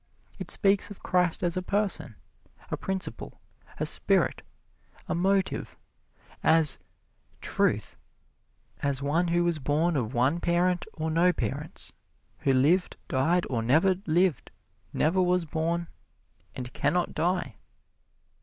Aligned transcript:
It 0.39 0.49
speaks 0.49 0.89
of 0.89 1.03
Christ 1.03 1.43
as 1.43 1.55
a 1.55 1.61
person, 1.61 2.15
a 2.71 2.75
principle, 2.75 3.39
a 3.79 3.85
spirit, 3.85 4.41
a 5.07 5.13
motive; 5.13 5.77
as 6.43 6.79
"Truth"; 7.39 7.97
as 8.81 9.03
one 9.03 9.27
who 9.27 9.43
was 9.43 9.59
born 9.59 9.95
of 9.95 10.15
one 10.15 10.39
parent 10.39 10.85
or 10.93 11.11
no 11.11 11.31
parents; 11.31 11.93
who 12.39 12.51
lived, 12.51 12.97
died, 13.09 13.45
or 13.47 13.61
never 13.61 13.93
lived, 14.07 14.49
never 14.91 15.21
was 15.21 15.45
born, 15.45 15.87
and 16.55 16.73
can 16.73 16.93
not 16.95 17.13
die. 17.13 17.57